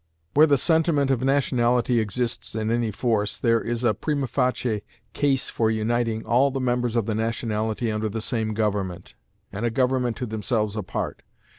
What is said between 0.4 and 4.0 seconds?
the sentiment of nationality exists in any force, there is a